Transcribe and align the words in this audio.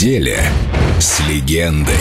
неделе 0.00 0.40
с 0.98 1.20
легендой. 1.28 1.94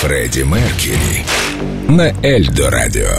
Фредди 0.00 0.40
Меркьюри 0.40 1.24
на 1.88 2.12
Эльдо 2.26 2.70
Радио. 2.70 3.12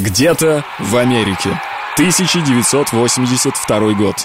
Где-то 0.00 0.64
в 0.80 0.96
Америке. 0.96 1.60
1982 1.94 3.92
год. 3.92 4.16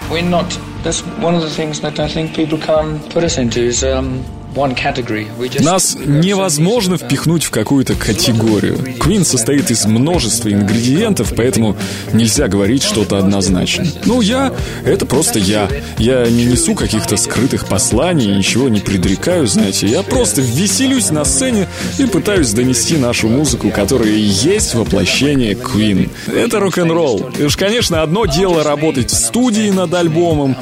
Нас 5.61 5.97
невозможно 6.05 6.97
впихнуть 6.97 7.43
в 7.43 7.51
какую-то 7.51 7.95
категорию. 7.95 8.77
Квин 8.99 9.23
состоит 9.23 9.71
из 9.71 9.85
множества 9.85 10.51
ингредиентов, 10.51 11.33
поэтому 11.35 11.77
нельзя 12.13 12.47
говорить 12.47 12.83
что-то 12.83 13.17
однозначно. 13.17 13.85
Ну, 14.05 14.21
я— 14.21 14.53
это 14.85 15.05
просто 15.05 15.39
я. 15.39 15.69
Я 15.97 16.25
не 16.27 16.45
несу 16.45 16.75
каких-то 16.75 17.15
скрытых 17.17 17.67
посланий, 17.67 18.35
ничего 18.35 18.67
не 18.69 18.79
предрекаю, 18.79 19.47
знаете. 19.47 19.87
Я 19.87 20.03
просто 20.03 20.41
веселюсь 20.41 21.11
на 21.11 21.23
сцене 21.23 21.67
и 21.97 22.05
пытаюсь 22.05 22.51
донести 22.51 22.97
нашу 22.97 23.29
музыку, 23.29 23.69
которая 23.71 24.09
и 24.09 24.21
есть 24.21 24.75
воплощение 24.75 25.55
Квин. 25.55 26.09
Это 26.27 26.59
рок-н-ролл. 26.59 27.29
И 27.39 27.43
уж, 27.43 27.55
конечно, 27.55 28.01
одно 28.01 28.25
дело 28.25 28.63
работать 28.63 29.11
в 29.11 29.15
студии 29.15 29.69
над 29.69 29.93
альбомом, 29.93 30.57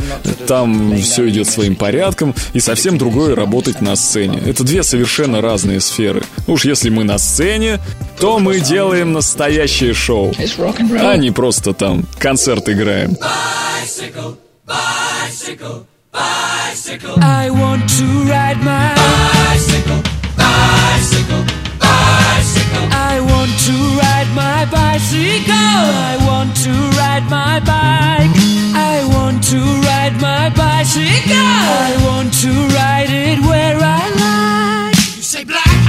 там 0.48 0.96
все 1.02 1.27
идет 1.30 1.48
своим 1.48 1.76
порядком, 1.76 2.35
и 2.54 2.60
совсем 2.60 2.98
другое 2.98 3.35
работать 3.35 3.79
на 3.82 3.96
сцене. 3.96 4.42
Это 4.46 4.64
две 4.64 4.84
совершенно 4.84 5.42
разные 5.42 5.80
сферы. 5.80 6.24
Уж 6.48 6.66
если 6.66 6.90
мы 6.90 7.04
на 7.04 7.18
сцене, 7.18 7.80
то 8.20 8.40
мы 8.40 8.60
делаем 8.60 9.14
настоящее 9.14 9.94
шоу. 9.94 10.34
А 11.00 11.18
не 11.18 11.32
просто 11.32 11.74
там 11.74 12.05
концерт 12.18 12.68
играем. 12.70 13.18
I 17.21 17.49
want 17.49 17.88
to 17.98 18.05
ride 18.27 18.62
my 18.63 18.94
bicycle, 18.96 20.02
bicycle, 20.02 20.18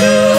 you. 0.00 0.31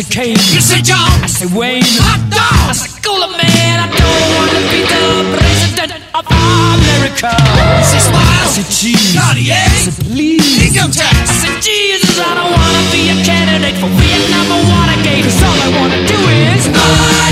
I 0.00 0.02
say 0.02 0.14
Kane. 0.16 0.40
You 0.56 0.60
say 0.64 0.80
John, 0.80 0.96
I 1.20 1.28
say 1.28 1.44
Wayne. 1.52 1.84
Hot 2.00 2.24
dog, 2.32 2.40
I 2.40 2.72
say 2.72 2.88
Cooler 3.04 3.28
Man. 3.36 3.84
I 3.84 3.88
don't 3.92 4.28
want 4.32 4.48
to 4.56 4.60
be 4.72 4.80
the 4.88 5.04
president 5.36 5.92
of 6.16 6.24
America. 6.24 7.28
You 7.36 7.84
say 7.84 8.00
Smile, 8.08 8.24
I 8.24 8.48
say 8.48 8.64
Cheese. 8.72 9.12
Eh? 9.12 9.20
Cartier, 9.20 9.60
I 9.60 9.76
say 9.76 9.92
Please. 10.08 10.72
Income 10.72 10.96
tax, 10.96 11.28
I 11.28 11.36
say 11.44 11.52
Jesus. 11.60 12.16
I 12.16 12.32
don't 12.32 12.48
want 12.48 12.72
to 12.80 12.82
be 12.88 13.12
a 13.12 13.16
candidate 13.28 13.76
for 13.76 13.92
Vietnam 14.00 14.48
or 14.48 14.64
Watergate. 14.72 15.20
'cause 15.20 15.36
all 15.44 15.60
I 15.60 15.68
want 15.76 15.92
to 15.92 16.00
do 16.08 16.16
is 16.48 16.64
bicycle, 16.72 17.29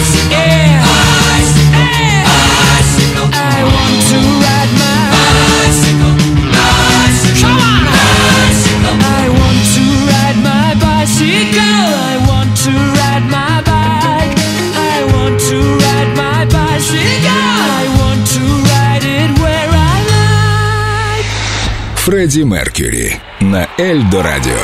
Фредди 22.08 22.40
Меркьюри 22.40 23.20
на 23.40 23.68
Эльдо 23.76 24.22
Радио. 24.22 24.56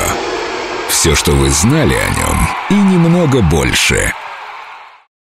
Все, 0.88 1.14
что 1.14 1.32
вы 1.32 1.50
знали 1.50 1.92
о 1.92 2.08
нем, 2.16 2.48
и 2.70 2.94
немного 2.94 3.42
больше– 3.42 4.14